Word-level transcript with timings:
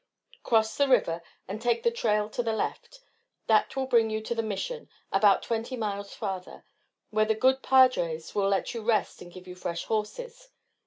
Cross 0.41 0.77
the 0.77 0.87
river 0.87 1.21
and 1.47 1.61
take 1.61 1.83
the 1.83 1.91
trail 1.91 2.27
to 2.27 2.41
the 2.41 2.53
left. 2.53 3.01
That 3.45 3.75
will 3.75 3.85
bring 3.85 4.09
you 4.09 4.19
to 4.21 4.33
the 4.33 4.41
Mission 4.41 4.89
about 5.11 5.43
twenty 5.43 5.77
miles 5.77 6.11
farther 6.15 6.63
where 7.11 7.25
the 7.25 7.35
good 7.35 7.61
padres 7.61 8.33
will 8.33 8.49
let 8.49 8.73
you 8.73 8.81
rest 8.81 9.21
and 9.21 9.31
give 9.31 9.45
you 9.45 9.53
fresh 9.53 9.83
horses. 9.85 10.49